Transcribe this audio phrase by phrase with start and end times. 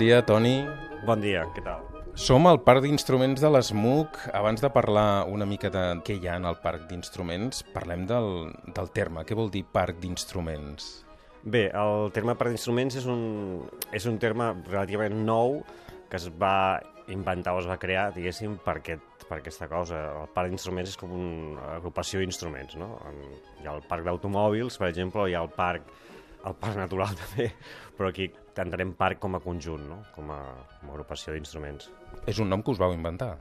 [0.00, 0.62] Dia, Toni.
[1.04, 1.82] Bon dia, què tal?
[2.16, 4.14] Som al Parc d'Instruments de l'ESMUC.
[4.32, 8.48] Abans de parlar una mica de què hi ha en el Parc d'Instruments, parlem del,
[8.78, 9.26] del terme.
[9.28, 10.88] Què vol dir Parc d'Instruments?
[11.44, 13.20] Bé, el terme parc d'instruments és un,
[13.92, 15.58] és un terme relativament nou
[16.08, 16.80] que es va
[17.12, 20.00] inventar o es va crear, diguéssim, per, aquest, per aquesta cosa.
[20.22, 22.94] El parc d'instruments és com una agrupació d'instruments, no?
[23.60, 25.92] Hi ha el parc d'automòbils, per exemple, hi ha el parc
[26.46, 27.50] el parc natural també,
[27.98, 30.02] però aquí entenem parc com a conjunt, no?
[30.16, 30.40] com, a,
[30.80, 31.90] com a agrupació d'instruments.
[32.26, 33.36] És un nom que us vau inventar?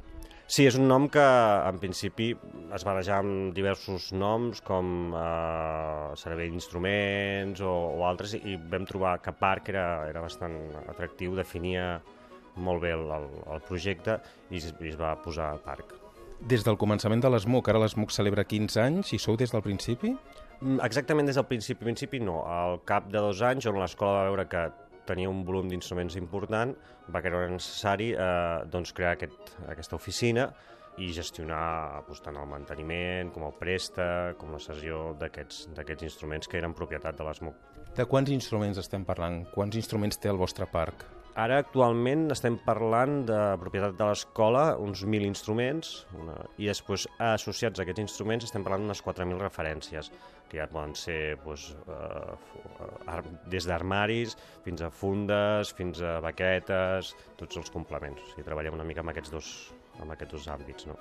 [0.49, 2.31] Sí, és un nom que en principi
[2.73, 9.19] es barrejar amb diversos noms com eh, servei d'instruments o, o altres i vam trobar
[9.21, 10.57] que parc era, era bastant
[10.87, 11.99] atractiu, definia
[12.57, 14.17] molt bé el, el, el projecte
[14.49, 15.93] i es, i es va posar parc.
[16.39, 20.15] Des del començament de l'ESMUC, ara l'ESMUC celebra 15 anys i sou des del principi?
[20.63, 22.41] Mm, exactament des del principi, principi no.
[22.49, 24.65] Al cap de dos anys, on l'escola va veure que
[25.09, 26.75] tenia un volum d'instruments important,
[27.09, 30.49] va creure necessari eh, doncs, crear aquest, aquesta oficina
[30.99, 36.59] i gestionar doncs, tant el manteniment com el préstec, com la cessió d'aquests instruments que
[36.61, 37.69] eren propietat de l'ESMUC.
[37.97, 39.41] De quants instruments estem parlant?
[39.55, 41.07] Quants instruments té el vostre parc?
[41.39, 46.35] Ara actualment estem parlant de propietat de l'escola, uns 1.000 instruments, una...
[46.59, 50.09] i després associats a aquests instruments estem parlant d'unes 4.000 referències,
[50.49, 53.21] que ja poden ser doncs, eh,
[53.53, 58.19] des d'armaris fins a fundes, fins a baquetes, tots els complements.
[58.19, 59.55] O sigui, treballem una mica amb aquests dos,
[60.01, 60.91] amb aquests dos àmbits.
[60.91, 60.99] No?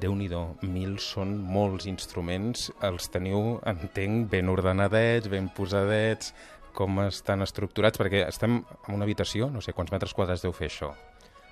[0.00, 0.28] déu nhi
[0.72, 6.32] mil són molts instruments, els teniu, entenc, ben ordenadets, ben posadets,
[6.76, 10.70] com estan estructurats, perquè estem en una habitació, no sé quants metres quadrats deu fer
[10.70, 10.92] això.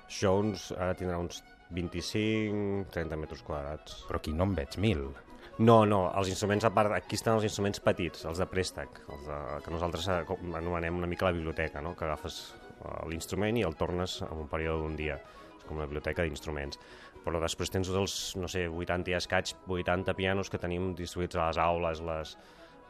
[0.07, 4.01] Això uns, ara tindrà uns 25-30 metres quadrats.
[4.07, 5.05] Però aquí no en veig mil.
[5.61, 9.27] No, no, els instruments, a part, aquí estan els instruments petits, els de préstec, els
[9.27, 10.23] de, que nosaltres eh,
[10.57, 11.93] anomenem una mica la biblioteca, no?
[11.97, 15.19] que agafes eh, l'instrument i el tornes en un període d'un dia.
[15.59, 16.79] És com una biblioteca d'instruments.
[17.21, 21.51] Però després tens els, no sé, 80 i escaig, 80 pianos que tenim distribuïts a
[21.51, 22.33] les aules, les,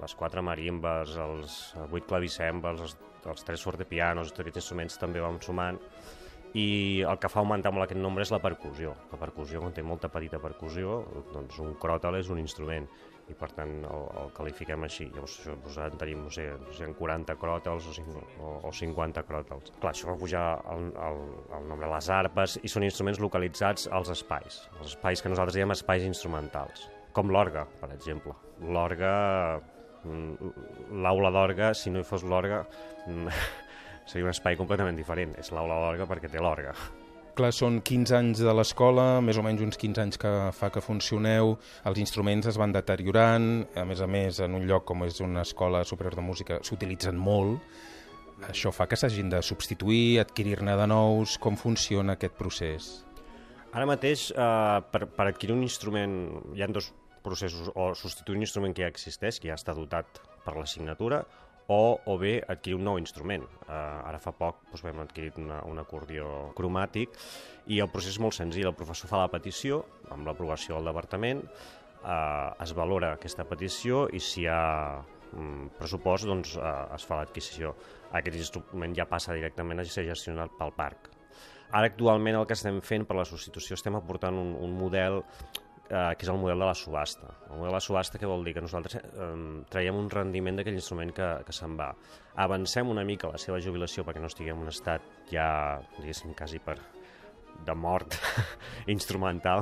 [0.02, 1.60] les quatre marimbes, els
[1.92, 2.98] vuit clavicèmbals, els,
[3.32, 5.80] els tres fortepianos, tots aquests instruments també vam sumant,
[6.58, 8.92] i el que fa augmentar molt aquest nombre és la percussió.
[9.14, 11.00] La percussió, quan té molta petita percussió,
[11.32, 12.90] doncs un cròtal és un instrument,
[13.32, 15.08] i per tant el, el qualifiquem així.
[15.14, 19.24] Llavors doncs, en tenim, no sé, no sé 40 cròtals o, 5, o, o 50
[19.28, 19.74] cròtals.
[19.80, 21.22] Clar, això va pujar el, el,
[21.58, 25.60] el nombre de les arpes i són instruments localitzats als espais, els espais que nosaltres
[25.60, 28.36] diem espais instrumentals, com l'orga, per exemple.
[28.62, 29.14] L'orga
[30.04, 32.64] l'aula d'orga, si no hi fos l'orga,
[33.08, 33.28] mm,
[34.10, 35.38] seria un espai completament diferent.
[35.40, 36.76] És l'aula d'orga perquè té l'orga.
[37.32, 40.84] Clar, són 15 anys de l'escola, més o menys uns 15 anys que fa que
[40.84, 41.54] funcioneu,
[41.88, 43.48] els instruments es van deteriorant,
[43.80, 47.16] a més a més, en un lloc com és una escola superior de música s'utilitzen
[47.16, 47.64] molt,
[48.50, 52.90] això fa que s'hagin de substituir, adquirir-ne de nous, com funciona aquest procés?
[53.72, 56.18] Ara mateix, eh, per, per adquirir un instrument,
[56.58, 56.92] hi ha dos
[57.24, 61.24] processos, o substituir un instrument que ja existeix, que ja està dotat per l'assignatura,
[61.72, 63.46] o, o bé adquirir un nou instrument.
[63.68, 67.16] Uh, ara fa poc doncs, vam adquirir una, un acordió cromàtic
[67.72, 68.68] i el procés és molt senzill.
[68.72, 71.46] El professor fa la petició, amb l'aprovació del departament,
[72.02, 75.00] uh, es valora aquesta petició i si hi ha
[75.32, 77.76] um, pressupost doncs, uh, es fa l'adquisició.
[78.20, 81.12] Aquest instrument ja passa directament a ser gestionat pel parc.
[81.72, 85.22] Ara actualment el que estem fent per la substitució estem aportant un, un model
[85.92, 87.34] eh, que és el model de la subhasta.
[87.50, 88.56] El model de la subhasta què vol dir?
[88.56, 89.28] Que nosaltres eh,
[89.72, 91.92] traiem un rendiment d'aquell instrument que, que se'n va.
[92.40, 95.46] Avancem una mica la seva jubilació perquè no estiguem en un estat ja,
[96.00, 96.80] diguéssim, quasi per
[97.62, 98.16] de mort
[98.96, 99.62] instrumental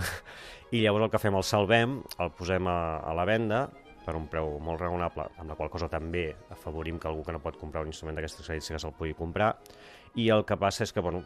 [0.72, 3.66] i llavors el que fem el salvem, el posem a, a la venda
[4.06, 7.42] per un preu molt raonable, amb la qual cosa també afavorim que algú que no
[7.44, 9.52] pot comprar un instrument d'aquestes característiques el pugui comprar
[10.18, 11.22] i el que passa és que bueno,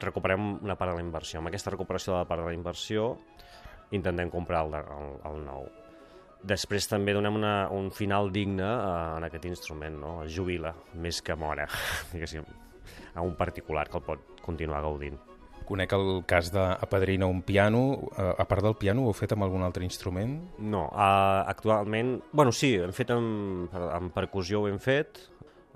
[0.00, 1.40] recuperem una part de la inversió.
[1.40, 3.10] Amb aquesta recuperació de la part de la inversió
[3.92, 5.66] intentem comprar el, el, el nou.
[6.44, 10.16] Després també donem una, un final digne uh, en aquest instrument, no?
[10.26, 11.64] es jubila més que mora,
[12.12, 12.44] diguéssim,
[13.14, 15.16] a un particular que el pot continuar gaudint.
[15.64, 17.84] Conec el cas d'apadrinar un piano.
[18.12, 20.36] Uh, a part del piano, ho heu fet amb algun altre instrument?
[20.60, 22.18] No, uh, actualment...
[22.32, 25.22] Bueno, sí, hem fet amb, amb percussió ho hem fet,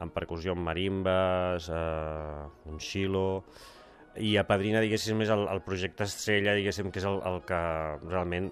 [0.04, 3.24] amb percussió amb marimbes, uh, un xilo
[4.18, 7.60] i a Padrina, diguéssim, és el, el projecte estrella, diguéssim, que és el, el que
[8.08, 8.50] realment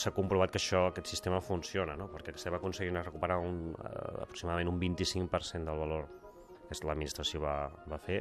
[0.00, 2.08] s'ha comprovat que això, aquest sistema funciona, no?
[2.12, 6.06] perquè estem aconseguint recuperar un, uh, aproximadament un 25% del valor
[6.70, 7.54] que l'administració va,
[7.90, 8.20] va fer,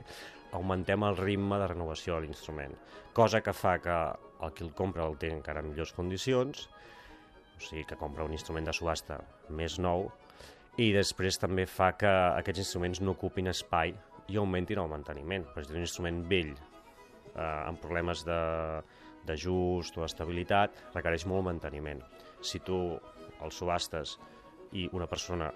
[0.57, 2.73] augmentem el ritme de renovació de l'instrument,
[3.13, 3.97] cosa que fa que
[4.45, 6.65] el qui el compra el té encara en millors condicions,
[7.59, 9.19] o sigui que compra un instrument de subhasta
[9.53, 10.07] més nou,
[10.79, 13.93] i després també fa que aquests instruments no ocupin espai
[14.29, 15.45] i augmentin el manteniment.
[15.53, 16.53] Per exemple, un instrument vell
[17.39, 22.03] eh, amb problemes d'ajust o estabilitat requereix molt manteniment.
[22.41, 22.79] Si tu
[23.39, 24.17] el subhastes
[24.75, 25.49] i una persona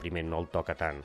[0.00, 1.00] primer no el toca tant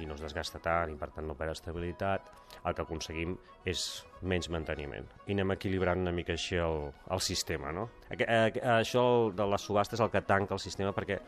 [0.00, 2.28] i no es desgasta tant i per tant no perd estabilitat,
[2.64, 3.36] el que aconseguim
[3.68, 3.84] és
[4.22, 5.06] menys manteniment.
[5.26, 7.72] I anem equilibrant una mica així el, el sistema.
[7.76, 7.88] No?
[8.08, 9.04] Això
[9.36, 11.20] de les subhastes és el que tanca el sistema perquè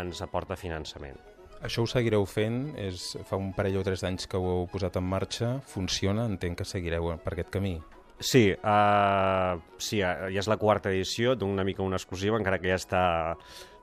[0.00, 1.16] ens aporta finançament.
[1.60, 2.70] Això ho seguireu fent?
[2.80, 5.54] És, fa un parell o tres d'anys que ho heu posat en marxa.
[5.68, 6.24] Funciona?
[6.30, 7.74] Entenc que seguireu per aquest camí.
[8.20, 12.80] Sí, uh, sí, ja és la quarta edició d'una mica una exclusiva, encara que ja
[12.80, 13.02] està...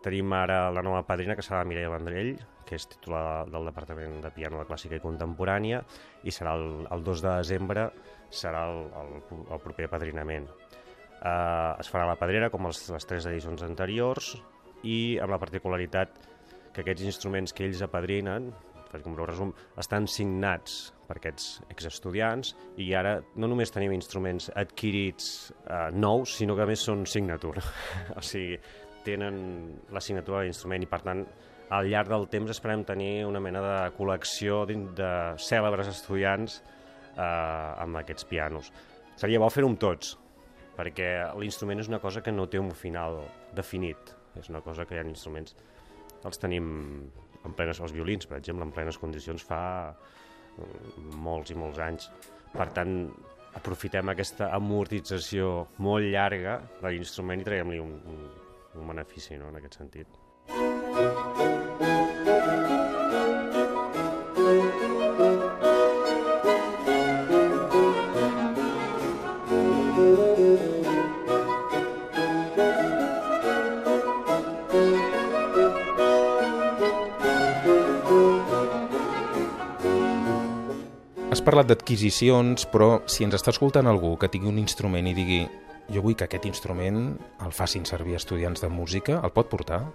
[0.05, 2.35] Tenim ara la nova padrina, que serà la Mireia Vendrell,
[2.69, 5.81] que és titular del Departament de Piano de Clàssica i Contemporània,
[6.23, 7.87] i serà el, el 2 de desembre,
[8.29, 10.45] serà el, el, el proper padrinament.
[11.17, 14.35] Uh, es farà la pedrera, com els, les tres edicions anteriors,
[14.85, 16.21] i amb la particularitat
[16.77, 18.51] que aquests instruments que ells apadrinen,
[18.87, 19.49] per un resum,
[19.81, 26.55] estan signats per aquests exestudiants i ara no només tenim instruments adquirits eh, nous, sinó
[26.55, 27.63] que a més són signature.
[28.19, 28.59] o sigui,
[29.07, 29.39] tenen
[29.95, 31.25] la signatura de l'instrument i per tant
[31.73, 37.99] al llarg del temps esperem tenir una mena de col·lecció de cèlebres estudiants eh, amb
[38.03, 38.69] aquests pianos.
[39.17, 40.13] Seria bo fer-ho amb tots,
[40.77, 41.09] perquè
[41.41, 43.23] l'instrument és una cosa que no té un final
[43.57, 44.13] definit.
[44.37, 45.57] És una cosa que hi ha instruments...
[46.25, 46.67] Els tenim
[47.45, 49.61] en plenes, els violins, per exemple, en plenes condicions fa
[49.91, 52.09] mm, molts i molts anys.
[52.53, 52.97] Per tant,
[53.57, 58.23] aprofitem aquesta amortització molt llarga de l'instrument i traiem-li un, un,
[58.77, 60.07] un benefici no, en aquest sentit.
[81.47, 85.45] Parlat d'adquisicions, però si ens està escoltant algú que tingui un instrument i digui
[85.93, 87.13] jo vull que aquest instrument
[87.45, 89.85] el facin servir estudiants de música, el pot portar?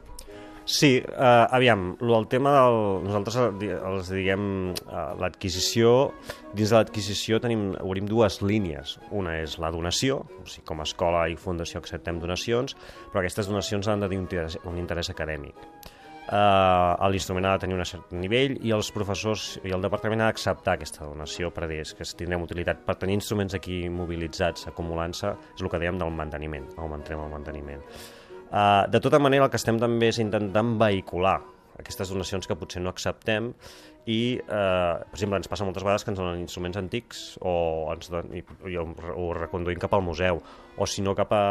[0.65, 2.77] Sí, eh, aviam, el tema del...
[3.09, 6.13] Nosaltres els diguem eh, l'adquisició,
[6.55, 8.97] dins de l'adquisició tenim, obrim dues línies.
[9.11, 12.79] Una és la donació, o sigui, com a escola i fundació acceptem donacions,
[13.11, 15.69] però aquestes donacions han de tenir un interès, un interès acadèmic
[16.29, 20.31] eh, l'instrument ha de tenir un cert nivell i els professors i el departament ha
[20.31, 25.63] d'acceptar aquesta donació per dir que tindrem utilitat per tenir instruments aquí mobilitzats, acumulant-se, és
[25.63, 27.83] el que dèiem del manteniment, augmentem el manteniment.
[28.53, 31.39] Uh, de tota manera, el que estem també és intentant vehicular
[31.81, 33.51] aquestes donacions que potser no acceptem
[34.05, 37.53] i, eh, per exemple, ens passa moltes vegades que ens donen instruments antics o,
[37.95, 40.43] ens don, i, i ho reconduïm cap al museu
[40.77, 41.43] o si no cap a,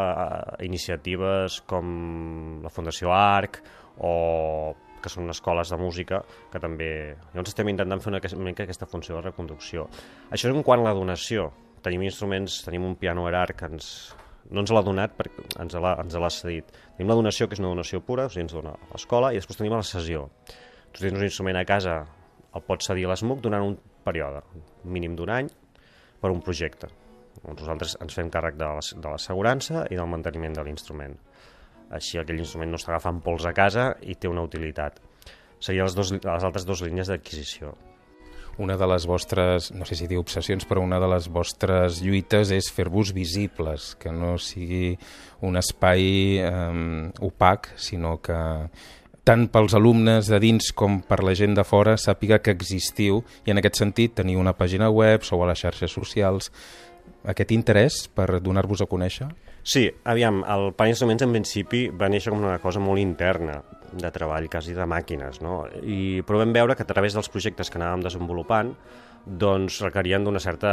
[0.58, 3.62] a iniciatives com la Fundació ARC
[3.98, 6.22] o que són escoles de música,
[6.54, 6.92] que també...
[7.34, 9.88] Llavors estem intentant fer una, una mica aquesta funció de reconducció.
[10.30, 11.50] Això en quant a la donació.
[11.82, 13.88] Tenim instruments, tenim un piano erar que ens,
[14.54, 16.70] no ens l'ha donat perquè ens l'ha cedit.
[16.98, 19.58] Tenim la donació, que és una donació pura, o sigui, ens dona l'escola, i després
[19.58, 20.28] tenim la cessió.
[20.94, 22.04] Tu tens un instrument a casa,
[22.54, 24.44] el pots cedir a l'ESMUC durant un període,
[24.86, 25.50] mínim d'un any,
[26.22, 26.92] per un projecte.
[27.48, 28.68] Nosaltres ens fem càrrec de
[29.08, 31.16] l'assegurança i del manteniment de l'instrument
[31.92, 35.00] així aquell instrument no està agafant pols a casa i té una utilitat.
[35.62, 37.76] Serien les, dos, les altres dues línies d'adquisició.
[38.62, 42.52] Una de les vostres, no sé si diu obsessions, però una de les vostres lluites
[42.52, 44.98] és fer-vos visibles, que no sigui
[45.48, 48.38] un espai eh, opac, sinó que
[49.24, 53.54] tant pels alumnes de dins com per la gent de fora sàpiga que existiu i
[53.54, 56.50] en aquest sentit tenir una pàgina web, sou a les xarxes socials,
[57.24, 59.30] aquest interès per donar-vos a conèixer?
[59.64, 63.60] Sí, aviam, el Pan Instruments en principi va néixer com una cosa molt interna
[63.92, 65.66] de treball, quasi de màquines, no?
[65.84, 68.74] I, però vam veure que a través dels projectes que anàvem desenvolupant
[69.22, 70.72] doncs requerien d'una certa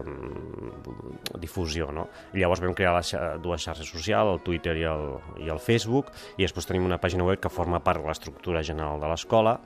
[0.00, 2.06] mm, difusió, no?
[2.32, 3.12] I llavors vam crear les
[3.44, 5.08] dues xarxes socials, el Twitter i el,
[5.44, 6.08] i el Facebook,
[6.38, 9.58] i després tenim una pàgina web que forma part de l'estructura general de l'escola,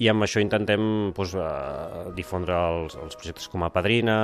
[0.00, 0.82] i amb això intentem
[1.14, 4.18] doncs, eh, difondre els, els projectes com a padrina,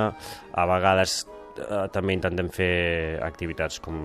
[0.51, 1.21] a vegades
[1.59, 3.97] eh, també intentem fer activitats com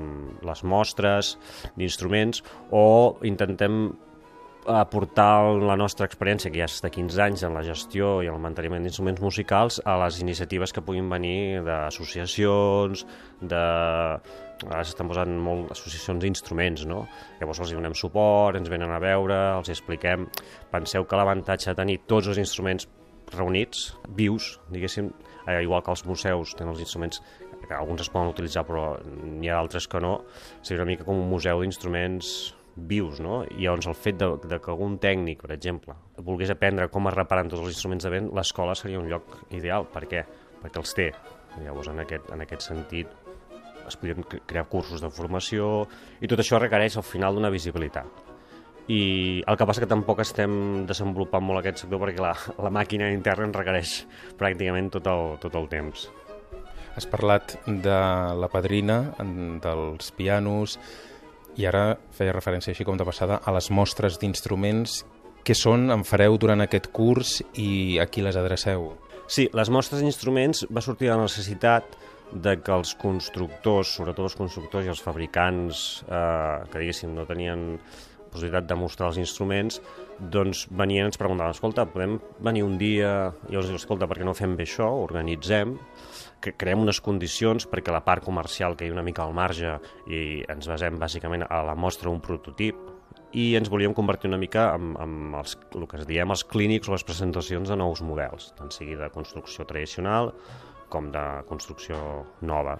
[0.45, 1.37] les mostres
[1.77, 2.85] d'instruments o
[3.29, 3.93] intentem
[4.67, 8.85] aportar la nostra experiència, que ja de 15 anys en la gestió i el manteniment
[8.85, 13.07] d'instruments musicals, a les iniciatives que puguin venir d'associacions,
[13.43, 13.67] de...
[14.63, 17.01] Ara s'estan posant molt associacions d'instruments, no?
[17.41, 20.29] Llavors els donem suport, ens venen a veure, els expliquem.
[20.71, 22.87] Penseu que l'avantatge de tenir tots els instruments
[23.37, 25.11] reunits, vius, diguéssim,
[25.47, 27.23] eh, igual que els museus tenen els instruments
[27.63, 30.17] que alguns es poden utilitzar però n'hi ha altres que no,
[30.63, 33.43] seria una mica com un museu d'instruments vius, no?
[33.45, 37.17] I llavors el fet de, de que algun tècnic, per exemple, volgués aprendre com es
[37.17, 39.87] reparen tots els instruments de vent, l'escola seria un lloc ideal.
[39.93, 40.25] Per què?
[40.63, 41.11] Perquè els té.
[41.61, 43.13] Llavors, en aquest, en aquest sentit,
[43.87, 45.89] es podrien crear cursos de formació
[46.23, 48.32] i tot això requereix al final d'una visibilitat.
[48.91, 53.13] I el que passa que tampoc estem desenvolupant molt aquest sector perquè la, la màquina
[53.15, 53.95] interna ens requereix
[54.41, 56.09] pràcticament tot el, tot el temps.
[56.93, 57.99] Has parlat de
[58.37, 58.99] la padrina,
[59.63, 60.77] dels pianos,
[61.57, 65.03] i ara feia referència així com de passada a les mostres d'instruments.
[65.43, 68.93] Què són, en fareu durant aquest curs i a qui les adreceu?
[69.27, 71.97] Sí, les mostres d'instruments va sortir de la necessitat
[72.33, 77.77] de que els constructors, sobretot els constructors i els fabricants eh, que diguéssim no tenien
[78.33, 79.79] possibilitat de mostrar els instruments,
[80.19, 83.13] doncs venien i ens preguntaven, escolta, podem venir un dia
[83.51, 85.77] i els diu, escolta, per què no fem bé això, organitzem,
[86.43, 89.77] que creem unes condicions perquè la part comercial que hi una mica al marge
[90.11, 92.81] i ens basem bàsicament a la mostra un prototip
[93.33, 96.91] i ens volíem convertir una mica en, en els, el que es diem els clínics
[96.91, 100.33] o les presentacions de nous models, tant sigui de construcció tradicional
[100.93, 101.97] com de construcció
[102.45, 102.77] nova.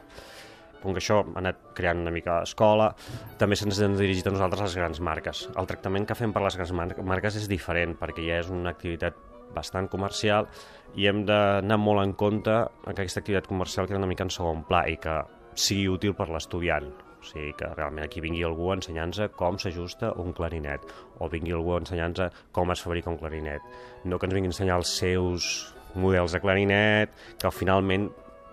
[0.83, 2.91] Com que això ha anat creant una mica escola,
[3.39, 5.45] també se'ns han dirigit a nosaltres les grans marques.
[5.57, 9.19] El tractament que fem per les grans marques és diferent, perquè ja és una activitat
[9.55, 10.49] bastant comercial
[10.97, 12.55] i hem d'anar molt en compte
[12.87, 15.21] que aquesta activitat comercial queda una mica en segon pla i que
[15.55, 16.89] sigui útil per l'estudiant.
[17.23, 20.83] O sigui, que realment aquí vingui algú ensenyant-nos com s'ajusta un clarinet
[21.23, 23.63] o vingui algú ensenyant-nos com es fabrica un clarinet.
[24.05, 25.53] No que ens vingui a ensenyar els seus
[25.95, 28.09] models de clarinet, que finalment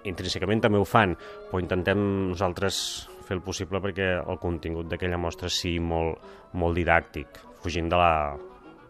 [0.07, 1.15] intrínsecament també ho fan,
[1.49, 6.17] però intentem nosaltres fer el possible perquè el contingut d'aquella mostra sigui molt,
[6.57, 8.13] molt didàctic, fugint de la...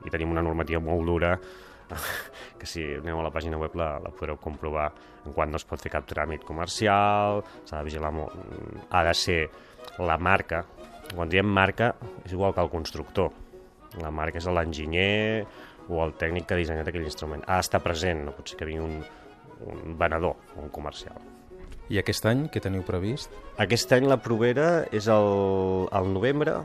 [0.06, 1.34] i tenim una normativa molt dura
[2.60, 4.88] que si aneu a la pàgina web la, la podreu comprovar
[5.26, 8.36] en quan no es pot fer cap tràmit comercial, s'ha de vigilar molt,
[8.90, 9.40] ha de ser
[10.00, 10.64] la marca,
[11.12, 13.34] quan diem marca és igual que el constructor,
[14.00, 15.46] la marca és l'enginyer
[15.90, 18.68] o el tècnic que ha dissenyat aquell instrument, ha d'estar present, no pot ser que
[18.70, 19.00] vingui un,
[19.66, 21.18] un venedor un comercial.
[21.90, 23.34] I aquest any què teniu previst?
[23.58, 26.60] Aquest any la provera és el, el novembre,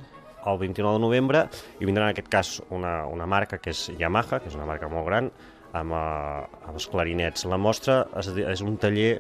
[0.45, 1.47] el 29 de novembre,
[1.81, 4.91] i vindrà en aquest cas una, una marca que és Yamaha, que és una marca
[4.93, 5.31] molt gran,
[5.75, 7.47] amb, uh, amb els clarinets.
[7.51, 9.15] La mostra és, és un taller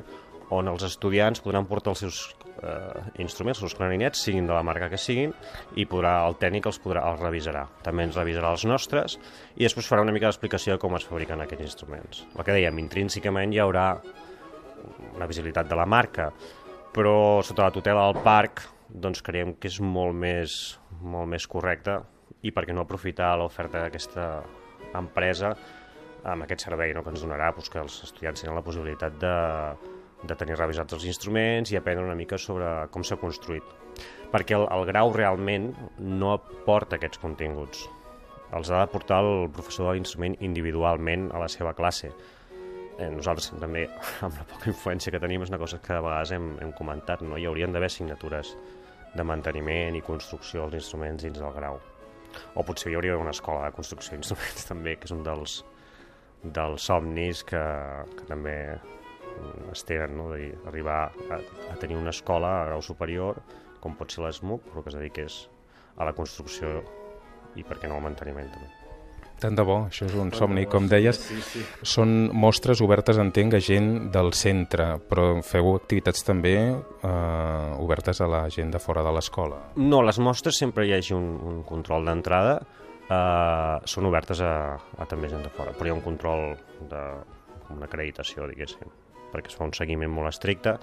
[0.52, 2.18] on els estudiants podran portar els seus
[2.62, 5.32] eh, instruments, els seus clarinets, siguin de la marca que siguin,
[5.76, 7.64] i podrà, el tècnic els, podrà, els revisarà.
[7.86, 9.18] També ens revisarà els nostres
[9.56, 12.24] i després farà una mica d'explicació de com es fabriquen aquests instruments.
[12.34, 13.88] El que dèiem, intrínsecament hi haurà
[15.14, 16.28] una visibilitat de la marca,
[16.94, 21.98] però sota la tutela del parc doncs creiem que és molt més, molt més correcte
[22.44, 24.28] i per què no aprofitar l'oferta d'aquesta
[24.94, 25.54] empresa
[26.24, 29.34] amb aquest servei no, que ens donarà doncs, que els estudiants tenen la possibilitat de,
[30.28, 33.64] de tenir revisats els instruments i aprendre una mica sobre com s'ha construït.
[34.32, 37.84] Perquè el, el grau realment no aporta aquests continguts.
[38.54, 42.12] Els ha de portar el professor de l'instrument individualment a la seva classe.
[42.94, 43.86] Eh, nosaltres també,
[44.26, 47.24] amb la poca influència que tenim, és una cosa que a vegades hem, hem comentat,
[47.26, 47.38] no?
[47.38, 48.54] hi haurien d'haver assignatures
[49.14, 51.78] de manteniment i construcció dels instruments dins del grau.
[52.58, 55.60] O potser hi hauria una escola de construcció d'instruments també, que és un dels,
[56.44, 57.62] dels somnis que,
[58.18, 58.56] que també
[59.72, 60.30] es tenen, no?
[60.32, 61.00] d'arribar
[61.30, 61.40] a,
[61.72, 63.42] a tenir una escola a grau superior,
[63.82, 65.42] com pot ser l'ESMUC, però que es dediqués
[65.98, 66.80] a la construcció
[67.54, 68.70] i, per què no, al manteniment també.
[69.42, 71.18] Tant de bo, això és un somni, com deies.
[71.20, 71.62] Sí, sí.
[71.94, 78.30] Són mostres obertes, entenc, a gent del centre, però feu activitats també eh, obertes a
[78.30, 79.58] la gent de fora de l'escola.
[79.76, 82.60] No, les mostres sempre hi hagi un, un control d'entrada,
[83.04, 86.54] eh, són obertes a, a també gent de fora, però hi ha un control
[86.88, 87.02] de
[87.74, 88.88] una acreditació, diguéssim,
[89.34, 90.78] perquè es fa un seguiment molt estricte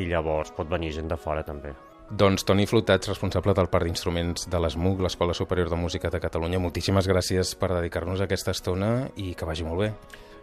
[0.00, 1.74] i llavors pot venir gent de fora també.
[2.10, 6.58] Doncs Toni Flotats, responsable del Parc d'Instruments de l'ESMUC, l'Escola Superior de Música de Catalunya,
[6.58, 9.92] moltíssimes gràcies per dedicar-nos a aquesta estona i que vagi molt bé.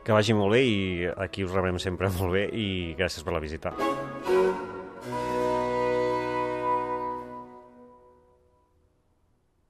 [0.08, 3.44] Que vagi molt bé i aquí us rebem sempre molt bé i gràcies per la
[3.44, 3.76] visita.